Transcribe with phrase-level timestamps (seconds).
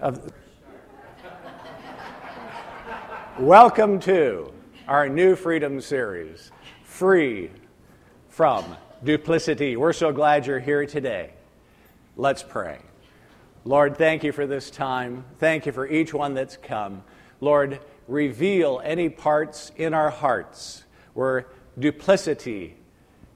[0.00, 0.32] of.
[3.38, 4.52] Welcome to
[4.86, 6.50] our new Freedom series,
[6.82, 7.50] Free
[8.28, 9.76] from Duplicity.
[9.76, 11.32] We're so glad you're here today.
[12.16, 12.78] Let's pray.
[13.64, 15.24] Lord, thank you for this time.
[15.38, 17.02] Thank you for each one that's come.
[17.40, 22.76] Lord, reveal any parts in our hearts where duplicity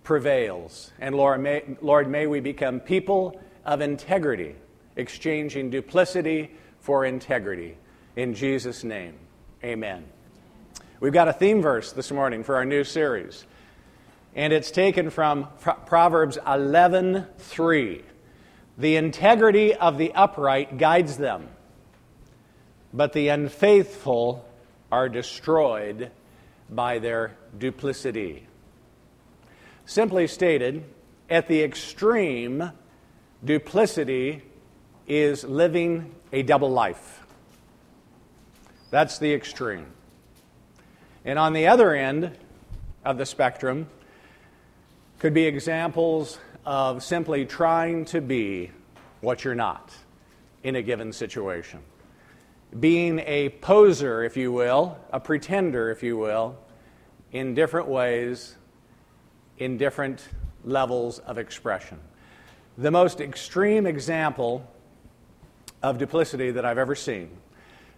[0.03, 0.93] prevails.
[0.99, 4.57] And Lord may, Lord, may we become people of integrity,
[4.97, 6.51] exchanging duplicity
[6.81, 7.77] for integrity.
[8.17, 9.14] In Jesus' name,
[9.64, 10.05] amen.
[11.00, 13.45] We've got a theme verse this morning for our new series,
[14.35, 15.49] and it's taken from
[15.86, 18.03] Proverbs 11:3.
[18.79, 21.49] The integrity of the upright guides them,
[22.93, 24.49] but the unfaithful
[24.91, 26.11] are destroyed
[26.71, 28.47] by their duplicity.
[29.85, 30.85] Simply stated,
[31.29, 32.72] at the extreme,
[33.45, 34.42] duplicity
[35.06, 37.20] is living a double life.
[38.91, 39.86] That's the extreme.
[41.25, 42.36] And on the other end
[43.05, 43.89] of the spectrum
[45.19, 48.70] could be examples of simply trying to be
[49.20, 49.92] what you're not
[50.62, 51.81] in a given situation.
[52.78, 56.56] Being a poser, if you will, a pretender, if you will,
[57.33, 58.56] in different ways
[59.59, 60.28] in different
[60.64, 61.98] levels of expression.
[62.78, 64.69] The most extreme example
[65.83, 67.30] of duplicity that I've ever seen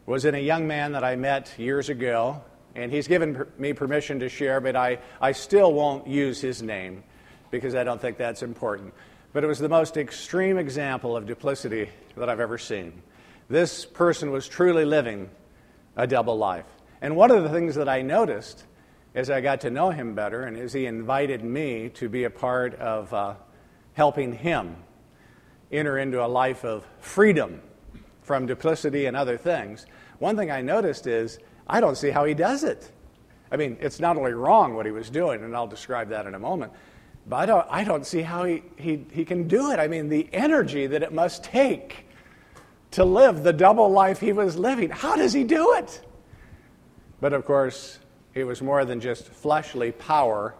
[0.06, 2.42] was in a young man that I met years ago,
[2.74, 6.62] and he's given per- me permission to share, but I, I still won't use his
[6.62, 7.04] name
[7.50, 8.92] because I don't think that's important.
[9.32, 13.02] But it was the most extreme example of duplicity that I've ever seen.
[13.48, 15.30] This person was truly living
[15.96, 16.66] a double life.
[17.00, 18.64] And one of the things that I noticed
[19.14, 22.30] as I got to know him better and as he invited me to be a
[22.30, 23.34] part of uh,
[23.92, 24.76] helping him
[25.70, 27.60] enter into a life of freedom
[28.24, 29.86] from duplicity and other things,
[30.18, 32.90] one thing I noticed is I don't see how he does it.
[33.52, 36.34] I mean, it's not only wrong what he was doing, and I'll describe that in
[36.34, 36.72] a moment,
[37.26, 39.78] but I don't, I don't see how he, he, he can do it.
[39.78, 42.06] I mean, the energy that it must take
[42.92, 44.90] to live the double life he was living.
[44.90, 46.02] How does he do it?
[47.20, 47.98] But of course,
[48.34, 50.54] it was more than just fleshly power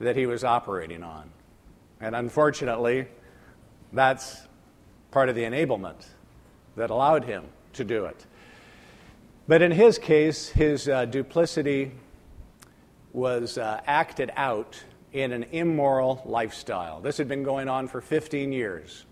[0.00, 1.30] that he was operating on.
[2.00, 3.06] And unfortunately,
[3.92, 4.46] that's
[5.10, 6.04] part of the enablement
[6.76, 8.26] that allowed him to do it.
[9.46, 11.92] But in his case, his uh, duplicity
[13.12, 17.00] was uh, acted out in an immoral lifestyle.
[17.00, 19.04] This had been going on for 15 years.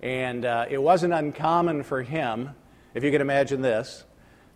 [0.00, 2.50] And uh, it wasn't uncommon for him,
[2.94, 4.04] if you can imagine this,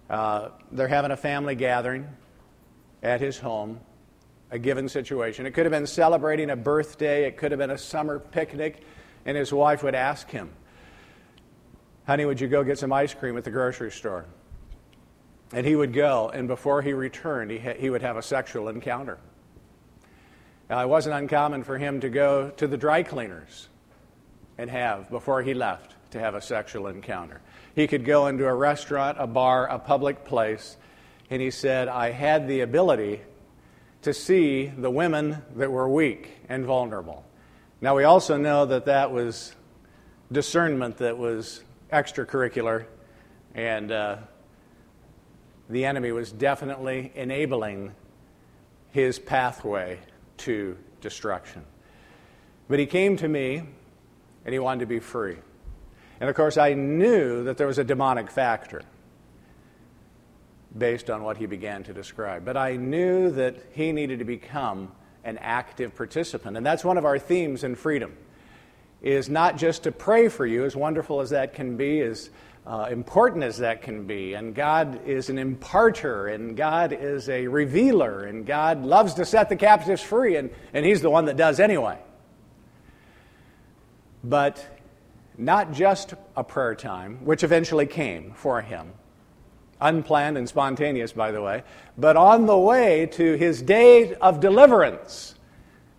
[0.09, 2.09] uh, they're having a family gathering
[3.03, 3.81] at his home,
[4.50, 5.47] a given situation.
[5.47, 8.83] It could have been celebrating a birthday, it could have been a summer picnic,
[9.25, 10.50] and his wife would ask him,
[12.06, 14.27] Honey, would you go get some ice cream at the grocery store?
[15.53, 18.69] And he would go, and before he returned, he, ha- he would have a sexual
[18.69, 19.19] encounter.
[20.71, 23.69] Now, it wasn't uncommon for him to go to the dry cleaners
[24.59, 27.41] and have, before he left, to have a sexual encounter.
[27.75, 30.77] He could go into a restaurant, a bar, a public place,
[31.28, 33.21] and he said, I had the ability
[34.03, 37.25] to see the women that were weak and vulnerable.
[37.81, 39.55] Now, we also know that that was
[40.31, 41.62] discernment that was
[41.93, 42.87] extracurricular,
[43.55, 44.17] and uh,
[45.69, 47.95] the enemy was definitely enabling
[48.91, 49.99] his pathway
[50.39, 51.65] to destruction.
[52.69, 53.63] But he came to me
[54.45, 55.37] and he wanted to be free.
[56.21, 58.83] And of course, I knew that there was a demonic factor
[60.77, 62.45] based on what he began to describe.
[62.45, 64.93] But I knew that he needed to become
[65.25, 66.57] an active participant.
[66.57, 68.17] And that's one of our themes in freedom
[69.06, 72.28] is not just to pray for you, as wonderful as that can be, as
[72.67, 74.34] uh, important as that can be.
[74.34, 79.49] And God is an imparter, and God is a revealer, and God loves to set
[79.49, 81.99] the captives free, and, and He's the one that does anyway.
[84.25, 84.66] But
[85.39, 88.91] not just a prayer time, which eventually came for him,
[89.81, 91.63] unplanned and spontaneous, by the way.
[91.97, 95.35] But on the way to his day of deliverance,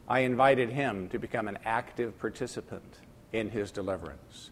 [0.07, 2.99] I invited him to become an active participant
[3.33, 4.51] in his deliverance,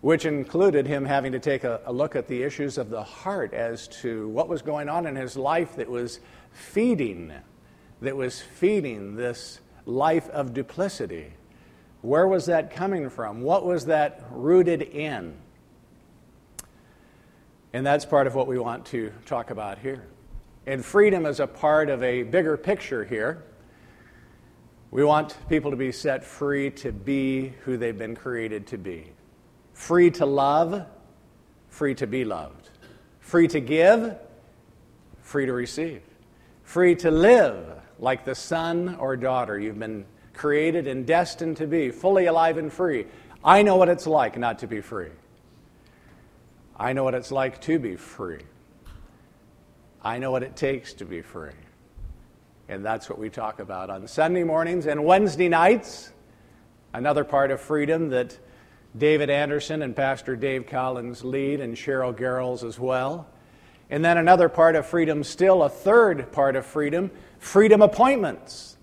[0.00, 3.52] which included him having to take a, a, look at the issues of the heart
[3.52, 6.20] as to what was going on in his life that was
[6.52, 7.32] feeding,
[8.00, 11.32] that was feeding this life of duplicity.
[12.02, 13.42] Where was that coming from?
[13.42, 15.36] What was that rooted in?
[17.72, 20.06] And that's part of what we want to talk about here.
[20.66, 23.44] And freedom is a part of a bigger picture here.
[24.90, 29.12] We want people to be set free to be who they've been created to be,
[29.72, 30.86] free to love
[31.70, 32.68] free to be loved,
[33.20, 34.16] free to give,
[35.22, 36.02] free to receive,
[36.62, 40.04] free to live like the son or daughter you've been
[40.34, 43.06] created and destined to be, fully alive and free.
[43.42, 45.10] I know what it's like not to be free.
[46.76, 48.42] I know what it's like to be free.
[50.02, 51.52] I know what it takes to be free.
[52.70, 56.12] And that's what we talk about on Sunday mornings and Wednesday nights.
[56.92, 58.38] Another part of freedom that
[58.96, 63.26] David Anderson and Pastor Dave Collins lead, and Cheryl Garrels as well.
[63.90, 68.76] And then another part of freedom, still a third part of freedom, freedom appointments.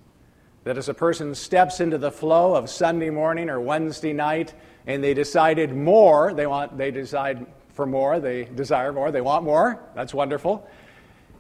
[0.65, 4.53] That as a person steps into the flow of Sunday morning or Wednesday night
[4.85, 9.45] and they decided more, they want they decide for more, they desire more, they want
[9.45, 10.67] more, that's wonderful.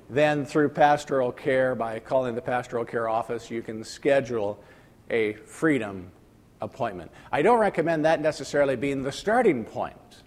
[0.09, 4.63] Then through pastoral care, by calling the pastoral care office, you can schedule
[5.09, 6.11] a freedom
[6.61, 7.11] appointment.
[7.31, 10.23] I don't recommend that necessarily being the starting point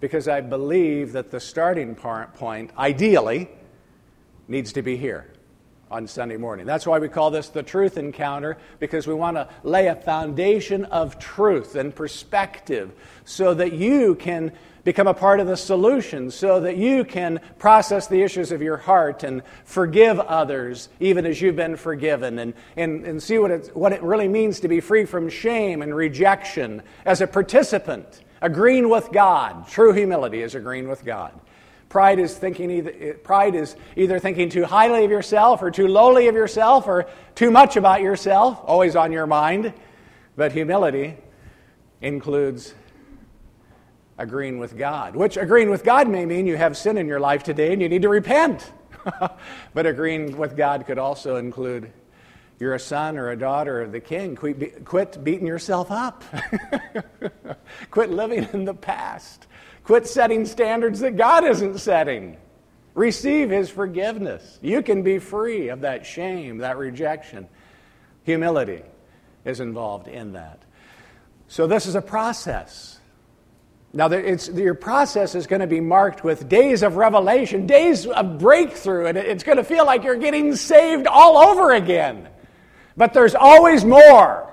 [0.00, 3.48] because I believe that the starting point, ideally,
[4.48, 5.32] needs to be here
[5.90, 6.64] on Sunday morning.
[6.64, 10.86] That's why we call this the truth encounter, because we want to lay a foundation
[10.86, 12.92] of truth and perspective
[13.24, 14.52] so that you can
[14.84, 18.76] become a part of the solution, so that you can process the issues of your
[18.76, 23.76] heart and forgive others, even as you've been forgiven, and, and, and see what it,
[23.76, 28.88] what it really means to be free from shame and rejection as a participant, agreeing
[28.88, 29.68] with God.
[29.68, 31.32] True humility is agreeing with God.
[31.88, 36.26] Pride is thinking either, pride is either thinking too highly of yourself or too lowly
[36.26, 39.74] of yourself or too much about yourself, always on your mind.
[40.34, 41.18] But humility
[42.00, 42.74] includes
[44.18, 47.42] agreeing with God, which agreeing with God may mean you have sin in your life
[47.42, 48.70] today and you need to repent.
[49.74, 51.92] but agreeing with God could also include
[52.62, 54.36] you're a son or a daughter of the king.
[54.36, 56.22] Quit, quit beating yourself up.
[57.90, 59.48] quit living in the past.
[59.84, 62.36] Quit setting standards that God isn't setting.
[62.94, 64.60] Receive His forgiveness.
[64.62, 67.48] You can be free of that shame, that rejection.
[68.22, 68.82] Humility
[69.44, 70.62] is involved in that.
[71.48, 73.00] So, this is a process.
[73.94, 79.06] Now, your process is going to be marked with days of revelation, days of breakthrough,
[79.06, 82.28] and it's going to feel like you're getting saved all over again.
[82.96, 84.48] But there's always more.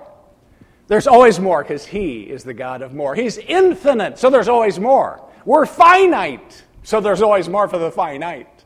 [0.88, 3.16] There's always more because He is the God of more.
[3.16, 5.26] He's infinite, so there's always more.
[5.46, 8.66] We're finite, so there's always more for the finite.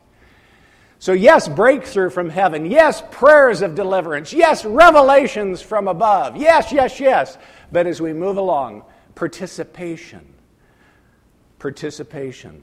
[0.98, 2.66] So, yes, breakthrough from heaven.
[2.66, 4.32] Yes, prayers of deliverance.
[4.32, 6.36] Yes, revelations from above.
[6.36, 7.38] Yes, yes, yes.
[7.70, 8.84] But as we move along,
[9.14, 10.33] participation.
[11.64, 12.62] Participation.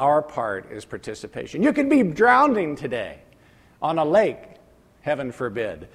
[0.00, 1.62] Our part is participation.
[1.62, 3.20] You could be drowning today
[3.80, 4.42] on a lake,
[5.02, 5.86] heaven forbid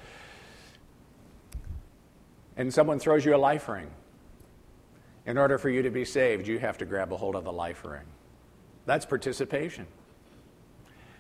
[2.55, 3.89] and someone throws you a life ring.
[5.25, 7.51] In order for you to be saved, you have to grab a hold of the
[7.51, 8.05] life ring.
[8.85, 9.85] That's participation.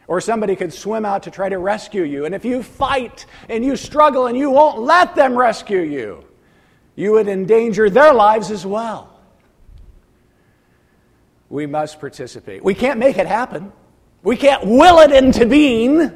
[0.07, 3.65] Or somebody could swim out to try to rescue you, and if you fight and
[3.65, 6.23] you struggle and you won't let them rescue you,
[6.95, 9.16] you would endanger their lives as well.
[11.49, 12.63] We must participate.
[12.63, 13.71] We can't make it happen.
[14.23, 16.11] We can't will it into being,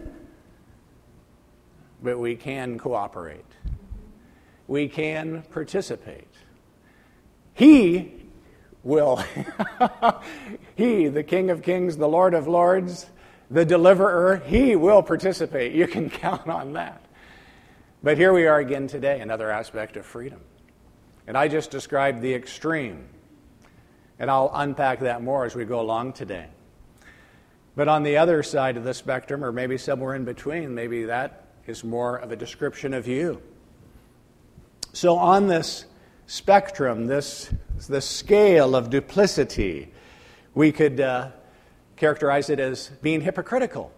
[2.02, 3.46] but we can cooperate
[4.72, 6.30] we can participate.
[7.54, 8.14] He
[8.84, 9.22] will,
[10.76, 13.08] He, the King of Kings, the Lord of Lords,
[13.52, 15.74] the Deliverer, He will participate.
[15.74, 17.04] You can count on that.
[18.02, 20.40] But here we are again today, another aspect of freedom.
[21.28, 23.10] And I just described the extreme.
[24.22, 26.46] And I'll unpack that more as we go along today.
[27.76, 31.48] But on the other side of the spectrum, or maybe somewhere in between, maybe that
[31.66, 33.42] is more of a description of you.
[34.94, 35.86] So, on this
[36.28, 37.52] spectrum, this,
[37.90, 39.92] this scale of duplicity,
[40.54, 41.32] we could uh,
[41.96, 43.92] characterize it as being hypocritical.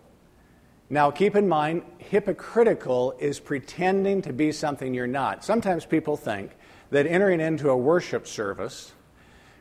[0.90, 5.44] Now, keep in mind, hypocritical is pretending to be something you're not.
[5.44, 6.52] Sometimes people think
[6.92, 8.94] that entering into a worship service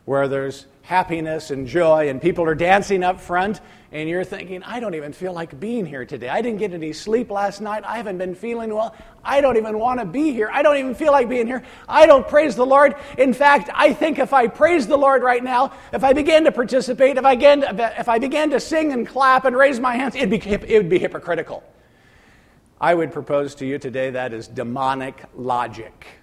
[0.04, 3.60] where there's happiness and joy and people are dancing up front
[3.92, 6.28] and you're thinking, I don't even feel like being here today.
[6.28, 7.84] I didn't get any sleep last night.
[7.84, 8.96] I haven't been feeling well.
[9.22, 10.50] I don't even want to be here.
[10.50, 11.62] I don't even feel like being here.
[11.88, 12.96] I don't praise the Lord.
[13.18, 16.52] In fact, I think if I praise the Lord right now, if I began to
[16.52, 19.94] participate, if I began to, if I began to sing and clap and raise my
[19.94, 21.62] hands, it'd be, it would be hypocritical.
[22.80, 26.21] I would propose to you today that is demonic logic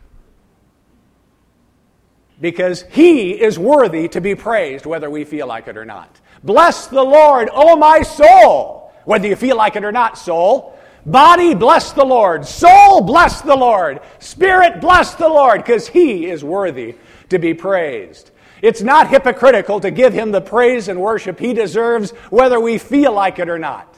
[2.42, 6.20] because he is worthy to be praised, whether we feel like it or not.
[6.44, 10.78] Bless the Lord, O my soul, whether you feel like it or not, soul.
[11.06, 12.46] Body, bless the Lord.
[12.46, 14.02] Soul, bless the Lord.
[14.20, 16.96] Spirit, bless the Lord, because he is worthy
[17.30, 18.32] to be praised.
[18.62, 23.14] It's not hypocritical to give him the praise and worship he deserves, whether we feel
[23.14, 23.96] like it or not.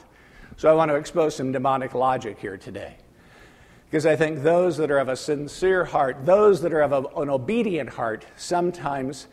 [0.56, 2.96] So I want to expose some demonic logic here today.
[3.92, 7.20] Because I think those that are of a sincere heart, those that are of a,
[7.20, 9.26] an obedient heart, sometimes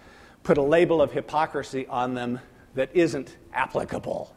[0.44, 2.42] put a label of hypocrisy on them
[2.76, 4.36] that isn't applicable.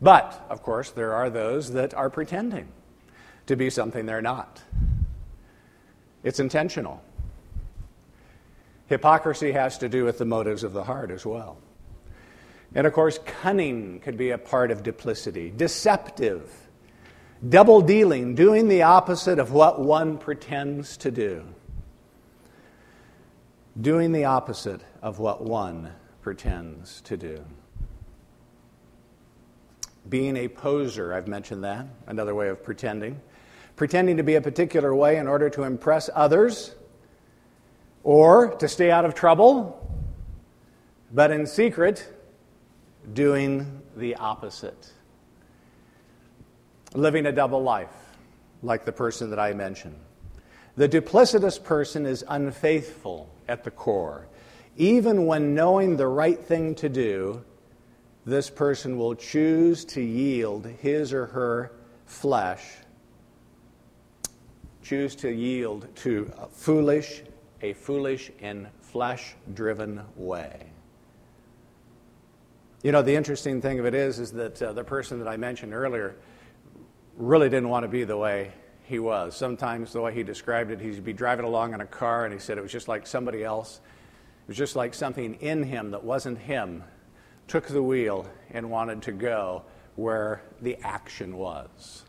[0.00, 2.68] But, of course, there are those that are pretending
[3.44, 4.62] to be something they're not.
[6.22, 7.04] It's intentional.
[8.86, 11.58] Hypocrisy has to do with the motives of the heart as well.
[12.74, 16.63] And of course, cunning could be a part of duplicity, deceptive
[17.48, 21.44] double dealing, doing the opposite of what one pretends to do.
[23.80, 27.44] Doing the opposite of what one pretends to do.
[30.08, 33.20] Being a poser, I've mentioned that, another way of pretending.
[33.76, 36.74] Pretending to be a particular way in order to impress others
[38.04, 39.80] or to stay out of trouble,
[41.12, 42.06] but in secret,
[43.12, 44.93] doing the opposite
[46.94, 47.92] living a double life,
[48.62, 49.98] like the person that I mentioned.
[50.76, 54.26] The duplicitous person is unfaithful at the core.
[54.76, 57.44] Even when knowing the right thing to do,
[58.26, 61.72] this person will choose to yield his or her
[62.06, 62.64] flesh,
[64.82, 67.22] choose to yield to a foolish,
[67.62, 70.66] a foolish and flesh driven way.
[72.82, 75.36] You know, the interesting thing of it is, is that uh, the person that I
[75.36, 76.16] mentioned earlier,
[77.16, 78.52] really didn't want to be the way
[78.84, 79.36] he was.
[79.36, 82.40] Sometimes, the way he described it, he'd be driving along in a car and he
[82.40, 83.80] said it was just like somebody else.
[84.44, 86.84] It was just like something in him that wasn't him
[87.48, 89.62] took the wheel and wanted to go
[89.96, 92.04] where the action was.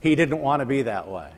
[0.00, 1.30] He didn't want to be that way.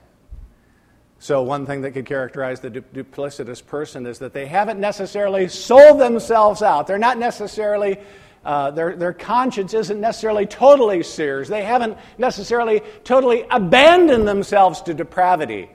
[1.21, 6.01] So, one thing that could characterize the duplicitous person is that they haven't necessarily sold
[6.01, 6.87] themselves out.
[6.87, 7.99] They're not necessarily
[8.45, 11.49] uh, their, their conscience isn't necessarily totally sears.
[11.49, 15.71] They haven't necessarily totally abandoned themselves to depravity.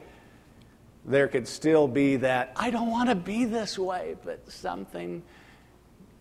[1.05, 5.21] There could still be that, I don't want to be this way, but something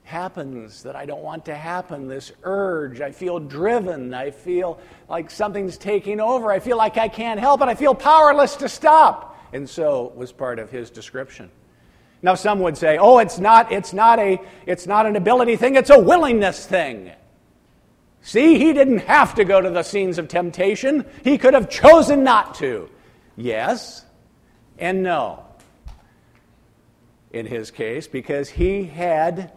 [0.04, 2.08] happens that I don't want to happen.
[2.08, 4.12] This urge, I feel driven.
[4.12, 6.50] I feel like something's taking over.
[6.50, 7.68] I feel like I can't help it.
[7.68, 9.38] I feel powerless to stop.
[9.52, 11.50] And so was part of his description.
[12.23, 15.75] Now, some would say, oh, it's not, it's, not a, it's not an ability thing,
[15.75, 17.11] it's a willingness thing.
[18.21, 22.23] See, he didn't have to go to the scenes of temptation, he could have chosen
[22.23, 22.88] not to.
[23.37, 24.05] Yes
[24.79, 25.45] and no,
[27.31, 29.52] in his case, because he had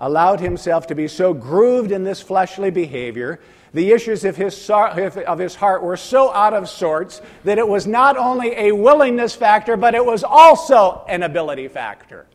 [0.00, 3.40] allowed himself to be so grooved in this fleshly behavior
[3.74, 7.88] the issues of his, of his heart were so out of sorts that it was
[7.88, 12.26] not only a willingness factor, but it was also an ability factor.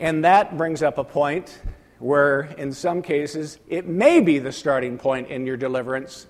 [0.00, 1.60] And that brings up a point
[1.98, 6.26] where, in some cases, it may be the starting point in your deliverance,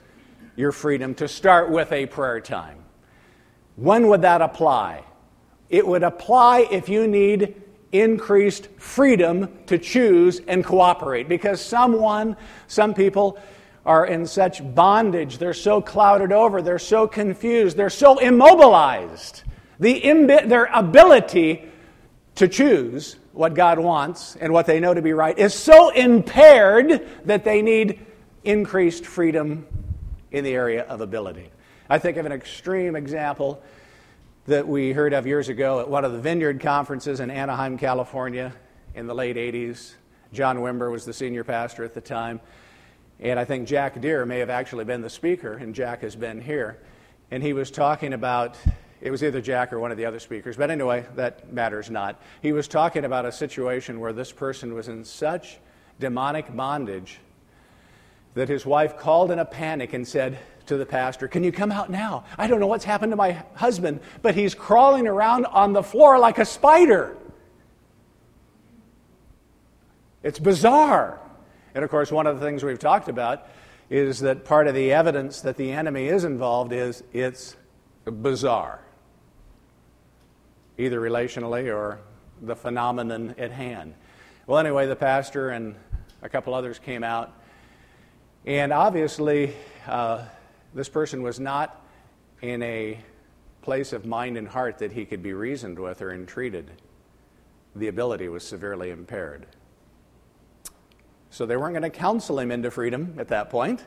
[0.56, 2.78] your freedom, to start with a prayer time.
[3.76, 5.04] When would that apply?
[5.70, 7.61] It would apply if you need
[7.92, 13.38] increased freedom to choose and cooperate because someone, some people,
[13.84, 15.38] are in such bondage.
[15.38, 16.62] They're so clouded over.
[16.62, 17.76] They're so confused.
[17.76, 19.42] They're so immobilized.
[19.80, 21.68] The imbi- their ability
[22.36, 27.08] to choose what God wants and what they know to be right is so impaired
[27.24, 28.06] that they need
[28.44, 29.66] increased freedom
[30.30, 31.50] in the area of ability.
[31.90, 33.62] I think of an extreme example
[34.46, 38.52] that we heard of years ago at one of the Vineyard conferences in Anaheim, California
[38.94, 39.92] in the late 80s.
[40.32, 42.40] John Wimber was the senior pastor at the time.
[43.20, 46.40] And I think Jack Deere may have actually been the speaker, and Jack has been
[46.40, 46.78] here.
[47.30, 48.56] And he was talking about,
[49.00, 52.20] it was either Jack or one of the other speakers, but anyway, that matters not.
[52.40, 55.58] He was talking about a situation where this person was in such
[56.00, 57.20] demonic bondage
[58.34, 61.72] that his wife called in a panic and said, to the pastor, Can you come
[61.72, 62.24] out now?
[62.38, 66.18] I don't know what's happened to my husband, but he's crawling around on the floor
[66.18, 67.16] like a spider.
[70.22, 71.20] It's bizarre.
[71.74, 73.48] And of course, one of the things we've talked about
[73.90, 77.56] is that part of the evidence that the enemy is involved is it's
[78.04, 78.80] bizarre,
[80.78, 82.00] either relationally or
[82.40, 83.94] the phenomenon at hand.
[84.46, 85.74] Well, anyway, the pastor and
[86.22, 87.32] a couple others came out,
[88.46, 89.54] and obviously,
[89.86, 90.24] uh,
[90.74, 91.84] this person was not
[92.40, 92.98] in a
[93.62, 96.70] place of mind and heart that he could be reasoned with or entreated.
[97.76, 99.46] The ability was severely impaired.
[101.30, 103.84] So they weren't going to counsel him into freedom at that point,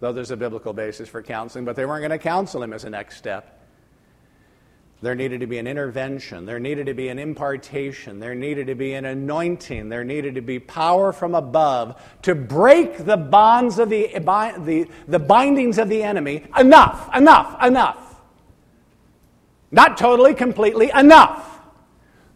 [0.00, 2.84] though there's a biblical basis for counseling, but they weren't going to counsel him as
[2.84, 3.63] a next step.
[5.04, 6.46] There needed to be an intervention.
[6.46, 8.20] There needed to be an impartation.
[8.20, 9.90] There needed to be an anointing.
[9.90, 15.18] There needed to be power from above to break the bonds of the, the, the
[15.18, 16.44] bindings of the enemy.
[16.58, 18.22] Enough, enough, enough.
[19.70, 21.53] Not totally, completely, enough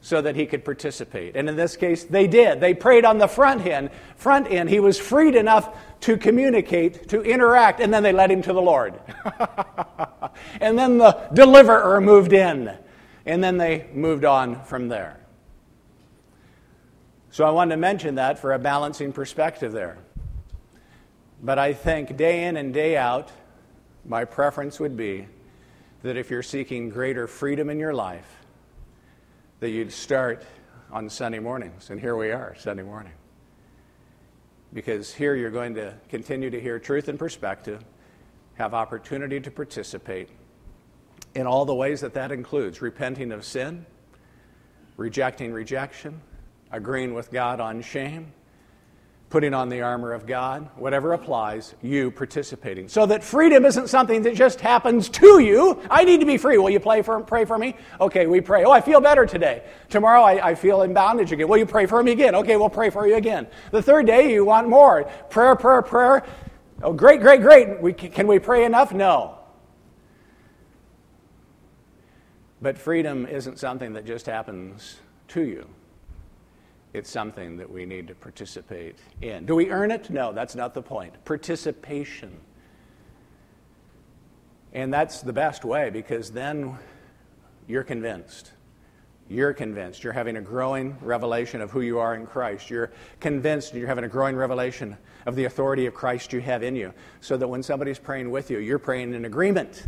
[0.09, 1.37] so that he could participate.
[1.37, 2.61] And in this case, they did.
[2.61, 3.91] They prayed on the front end.
[4.17, 8.41] Front end, he was freed enough to communicate, to interact, and then they led him
[8.41, 8.99] to the Lord.
[10.63, 12.75] and then the deliverer moved in,
[13.27, 15.21] and then they moved on from there.
[17.31, 19.99] So I wanted to mention that for a balancing perspective there.
[21.43, 23.31] But I think day in and day out,
[24.07, 25.29] my preference would be
[26.03, 28.39] that if you're seeking greater freedom in your life,
[29.61, 30.45] that you'd start
[30.93, 31.91] on Sunday mornings.
[31.91, 33.13] And here we are, Sunday morning.
[34.73, 37.83] Because here you're going to continue to hear truth and perspective,
[38.55, 40.29] have opportunity to participate
[41.35, 43.85] in all the ways that that includes repenting of sin,
[44.97, 46.21] rejecting rejection,
[46.71, 48.33] agreeing with God on shame,
[49.31, 52.89] putting on the armor of God, whatever applies, you participating.
[52.89, 55.83] So that freedom isn't something that just happens to you.
[55.91, 56.57] I need to be free.
[56.57, 57.77] Will you pray for, pray for me?
[58.01, 58.65] Okay, we pray.
[58.65, 59.65] Oh, I feel better today.
[59.91, 61.47] Tomorrow I, I feel in bondage again.
[61.47, 62.35] Will you pray for me again?
[62.37, 63.47] Okay, we'll pray for you again.
[63.71, 65.05] The third day you want more.
[65.29, 66.25] Prayer, prayer, prayer.
[66.83, 67.83] Oh, great, great, great.
[67.83, 68.93] We, can we pray enough?
[68.93, 69.39] No.
[72.63, 74.97] But freedom isn't something that just happens
[75.29, 75.69] to you
[76.95, 79.47] it's something that we need to participate in.
[79.47, 80.11] Do we earn it?
[80.11, 81.25] No, that's not the point.
[81.25, 82.41] Participation.
[84.73, 86.79] And that's the best way because then
[87.67, 88.53] you're convinced.
[89.29, 90.03] You're convinced.
[90.03, 92.71] You're having a growing revelation of who you are in Christ.
[92.71, 92.91] You're
[93.21, 96.95] convinced you're having a growing revelation of the authority of Christ you have in you.
[97.21, 99.85] So that when somebody's praying with you, you're praying in agreement.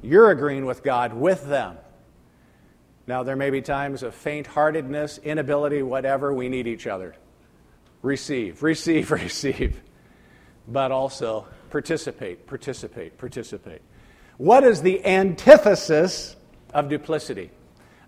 [0.00, 1.76] You're agreeing with God with them.
[3.06, 6.32] Now, there may be times of faint heartedness, inability, whatever.
[6.32, 7.14] We need each other.
[8.02, 9.80] Receive, receive, receive.
[10.68, 13.82] But also participate, participate, participate.
[14.36, 16.36] What is the antithesis
[16.72, 17.50] of duplicity?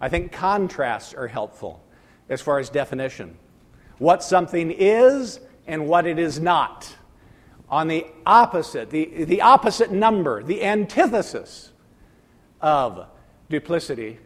[0.01, 1.83] I think contrasts are helpful
[2.29, 3.37] as far as definition.
[3.99, 6.95] What something is and what it is not.
[7.69, 11.73] On the opposite, the, the opposite number, the antithesis
[12.61, 13.07] of
[13.49, 14.19] duplicity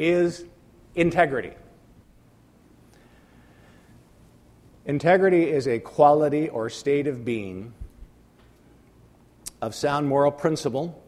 [0.00, 0.46] is
[0.94, 1.52] integrity.
[4.86, 7.74] Integrity is a quality or state of being
[9.60, 11.02] of sound moral principle,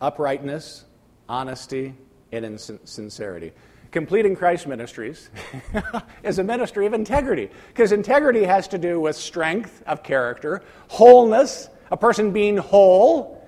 [0.00, 0.84] uprightness,
[1.28, 1.94] honesty,
[2.32, 3.52] and sincerity.
[3.92, 5.30] Completing Christ Ministries
[6.24, 11.68] is a ministry of integrity because integrity has to do with strength of character, wholeness,
[11.92, 13.46] a person being whole.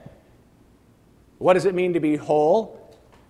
[1.38, 2.83] What does it mean to be whole?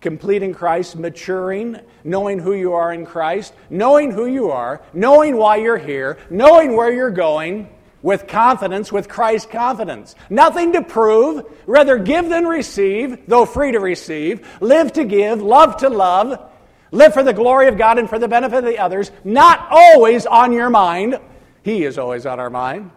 [0.04, 5.56] Completing Christ, maturing, knowing who you are in Christ, knowing who you are, knowing why
[5.56, 7.70] you're here, knowing where you're going
[8.02, 10.14] with confidence, with Christ's confidence.
[10.28, 15.78] Nothing to prove, rather give than receive, though free to receive, live to give, love
[15.78, 16.50] to love,
[16.90, 20.26] live for the glory of God and for the benefit of the others, not always
[20.26, 21.18] on your mind.
[21.62, 22.90] He is always on our mind.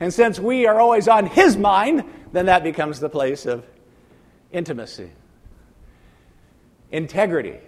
[0.00, 3.66] And since we are always on His mind, then that becomes the place of
[4.50, 5.10] intimacy.
[6.90, 7.58] Integrity.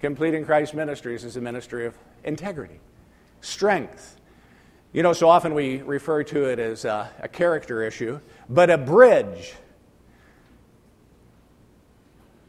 [0.00, 2.78] Completing Christ Ministries is a ministry of integrity,
[3.40, 4.20] strength.
[4.92, 8.78] You know, so often we refer to it as a, a character issue, but a
[8.78, 9.54] bridge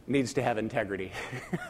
[0.06, 1.12] needs to have integrity.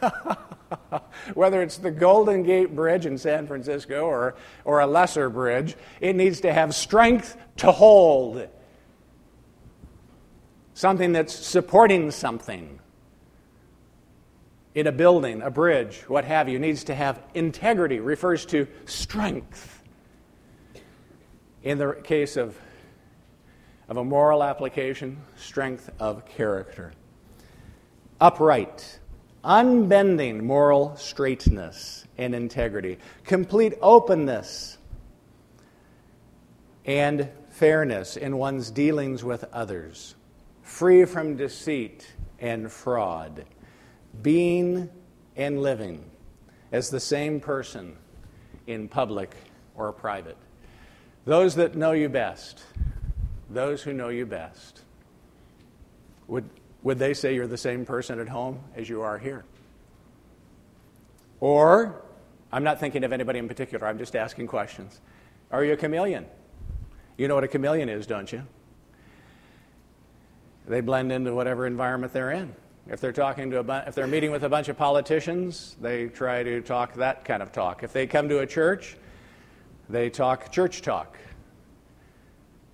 [1.34, 6.14] Whether it's the Golden Gate Bridge in San Francisco or, or a lesser bridge, it
[6.14, 8.48] needs to have strength to hold.
[10.74, 12.78] Something that's supporting something
[14.74, 19.82] in a building, a bridge, what have you, needs to have integrity, refers to strength.
[21.62, 22.56] In the case of,
[23.88, 26.92] of a moral application, strength of character.
[28.20, 29.00] Upright,
[29.44, 34.78] unbending moral straightness and integrity, complete openness
[36.84, 40.14] and fairness in one's dealings with others,
[40.62, 42.06] free from deceit
[42.38, 43.44] and fraud
[44.22, 44.90] being
[45.36, 46.04] and living
[46.72, 47.96] as the same person
[48.66, 49.34] in public
[49.74, 50.36] or private.
[51.24, 52.62] Those that know you best,
[53.50, 54.82] those who know you best,
[56.26, 56.48] would,
[56.82, 59.44] would they say you're the same person at home as you are here?
[61.40, 62.02] Or,
[62.52, 65.00] I'm not thinking of anybody in particular, I'm just asking questions.
[65.50, 66.26] Are you a chameleon?
[67.16, 68.42] You know what a chameleon is, don't you?
[70.66, 72.54] They blend into whatever environment they're in.
[72.90, 76.06] If they're talking to a bu- if they're meeting with a bunch of politicians, they
[76.06, 77.82] try to talk that kind of talk.
[77.82, 78.96] If they come to a church,
[79.90, 81.18] they talk church talk.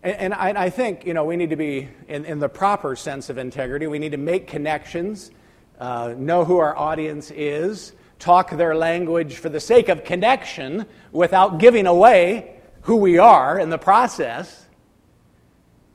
[0.04, 2.94] And, and I, I, think you know we need to be in, in, the proper
[2.94, 3.88] sense of integrity.
[3.88, 5.32] We need to make connections,
[5.80, 11.58] uh, know who our audience is, talk their language for the sake of connection, without
[11.58, 14.64] giving away who we are in the process.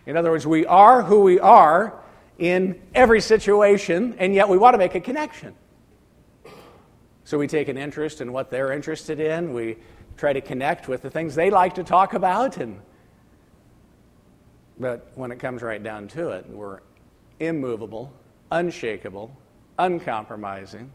[0.06, 2.04] In other words, we are who we are
[2.40, 5.54] in every situation, and yet we want to make a connection.
[7.26, 9.54] So we take an interest in what they're interested in.
[9.54, 9.78] We
[10.18, 12.58] try to connect with the things they like to talk about.
[12.58, 12.80] And,
[14.80, 16.80] but when it comes right down to it, we're
[17.40, 18.12] immovable,
[18.52, 19.36] unshakable,
[19.78, 20.92] uncompromising.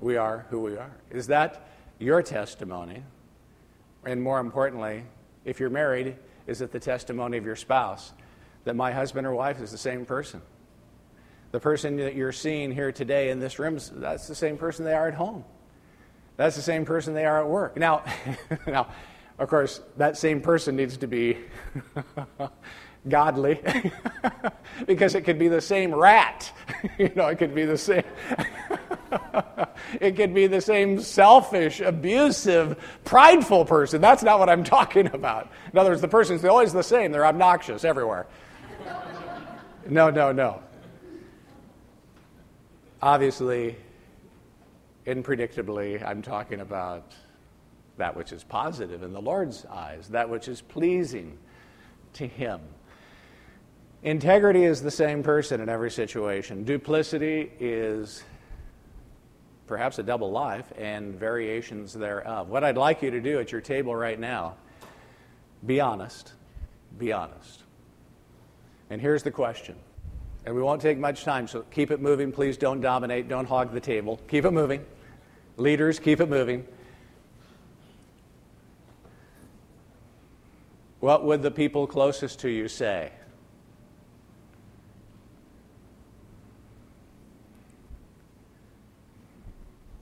[0.00, 0.92] We are who we are.
[1.10, 3.02] Is that your testimony?
[4.04, 5.04] And more importantly,
[5.44, 8.12] if you're married, is it the testimony of your spouse?
[8.66, 10.42] That my husband or wife is the same person.
[11.52, 14.92] The person that you're seeing here today in this room, that's the same person they
[14.92, 15.44] are at home.
[16.36, 17.76] That's the same person they are at work.
[17.76, 18.02] Now,
[18.66, 18.88] now
[19.38, 21.38] of course, that same person needs to be
[23.08, 23.60] godly
[24.86, 26.52] because it could be the same rat.
[26.98, 28.02] you know, it could be the same.
[30.00, 34.00] it could be the same selfish, abusive, prideful person.
[34.00, 35.52] That's not what I'm talking about.
[35.72, 37.12] In other words, the person's always the same.
[37.12, 38.26] They're obnoxious everywhere.
[39.88, 40.62] No, no, no.
[43.00, 43.76] Obviously,
[45.06, 47.12] unpredictably, I'm talking about
[47.96, 51.38] that which is positive in the Lord's eyes, that which is pleasing
[52.14, 52.60] to Him.
[54.02, 56.64] Integrity is the same person in every situation.
[56.64, 58.24] Duplicity is
[59.66, 62.48] perhaps a double life and variations thereof.
[62.48, 64.56] What I'd like you to do at your table right now,
[65.64, 66.32] be honest.
[66.98, 67.62] Be honest.
[68.90, 69.76] And here's the question.
[70.44, 72.30] And we won't take much time, so keep it moving.
[72.30, 73.28] Please don't dominate.
[73.28, 74.20] Don't hog the table.
[74.28, 74.84] Keep it moving.
[75.56, 76.66] Leaders, keep it moving.
[81.00, 83.10] What would the people closest to you say?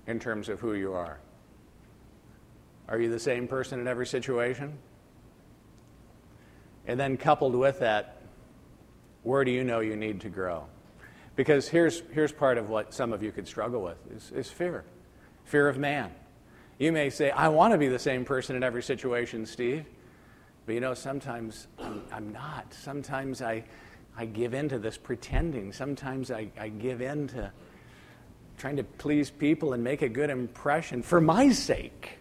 [0.06, 1.18] In terms of who you are.
[2.88, 4.76] Are you the same person in every situation?
[6.86, 8.20] And then, coupled with that,
[9.24, 10.64] where do you know you need to grow?
[11.34, 14.84] Because here's, here's part of what some of you could struggle with is, is fear
[15.44, 16.10] fear of man.
[16.78, 19.84] You may say, I want to be the same person in every situation, Steve.
[20.66, 22.72] But you know, sometimes I'm, I'm not.
[22.72, 23.64] Sometimes I,
[24.16, 25.72] I give in to this pretending.
[25.72, 27.52] Sometimes I, I give in to
[28.56, 32.18] trying to please people and make a good impression for my sake,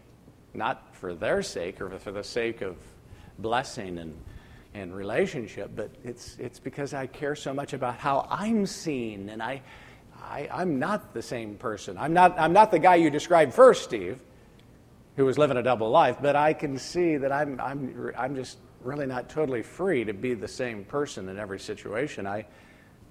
[0.54, 2.76] not for their sake or for the sake of
[3.40, 4.16] blessing and
[4.74, 9.42] and relationship, but it's, it's because I care so much about how I'm seen, and
[9.42, 9.62] I,
[10.20, 11.98] I, I'm not the same person.
[11.98, 14.20] I'm not, I'm not the guy you described first, Steve,
[15.16, 18.58] who was living a double life, but I can see that I'm, I'm, I'm just
[18.82, 22.26] really not totally free to be the same person in every situation.
[22.26, 22.46] I,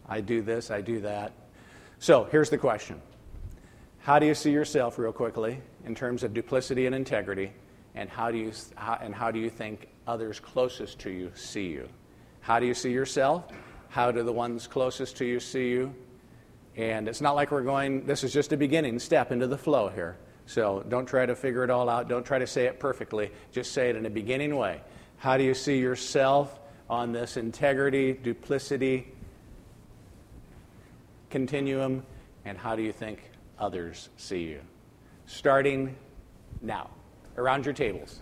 [0.08, 1.32] I do this, I do that.
[1.98, 3.00] So here's the question
[4.00, 7.52] How do you see yourself, real quickly, in terms of duplicity and integrity?
[7.94, 11.66] And how do you, how, and how do you think others closest to you see
[11.66, 11.88] you.
[12.40, 13.44] How do you see yourself?
[13.88, 15.94] How do the ones closest to you see you?
[16.76, 19.88] And it's not like we're going, this is just a beginning step into the flow
[19.88, 20.16] here.
[20.46, 22.08] So don't try to figure it all out.
[22.08, 23.30] Don't try to say it perfectly.
[23.52, 24.80] Just say it in a beginning way.
[25.18, 26.58] How do you see yourself
[26.90, 29.12] on this integrity, duplicity
[31.30, 32.04] continuum?
[32.44, 34.60] And how do you think others see you?
[35.26, 35.94] Starting
[36.60, 36.90] now,
[37.36, 38.20] around your tables.